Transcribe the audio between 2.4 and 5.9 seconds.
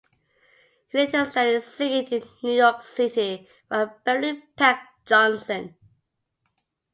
New York City with Beverley Peck Johnson.